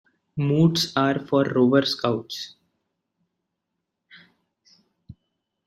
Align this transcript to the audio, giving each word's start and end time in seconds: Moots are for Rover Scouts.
Moots 0.35 0.97
are 0.97 1.19
for 1.19 1.43
Rover 1.43 1.85
Scouts. 1.85 2.55